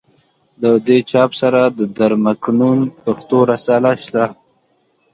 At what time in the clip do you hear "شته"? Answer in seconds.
4.03-4.23